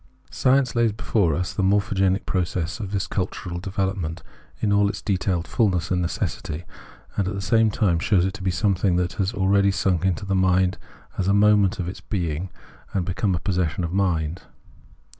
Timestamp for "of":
2.79-2.91, 11.77-11.87, 13.83-13.93